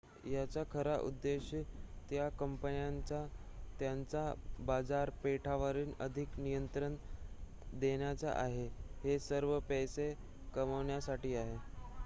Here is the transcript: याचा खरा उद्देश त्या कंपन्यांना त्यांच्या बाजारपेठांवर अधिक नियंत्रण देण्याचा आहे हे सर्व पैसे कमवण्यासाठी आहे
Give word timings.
याचा 0.25 0.61
खरा 0.69 0.95
उद्देश 0.99 1.49
त्या 2.09 2.27
कंपन्यांना 2.37 3.21
त्यांच्या 3.79 4.23
बाजारपेठांवर 4.65 5.77
अधिक 5.99 6.39
नियंत्रण 6.39 6.95
देण्याचा 7.73 8.31
आहे 8.35 8.67
हे 9.03 9.19
सर्व 9.21 9.57
पैसे 9.69 10.13
कमवण्यासाठी 10.53 11.35
आहे 11.35 11.57